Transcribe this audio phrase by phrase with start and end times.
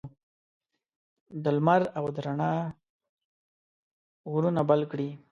[1.43, 2.53] د لمر او د روڼا
[4.27, 5.09] اورونه بل کړي